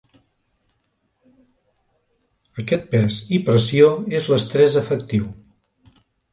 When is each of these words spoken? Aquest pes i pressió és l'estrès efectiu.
Aquest 2.65 2.89
pes 2.95 3.21
i 3.37 3.41
pressió 3.51 3.93
és 4.23 4.33
l'estrès 4.33 4.83
efectiu. 4.85 5.33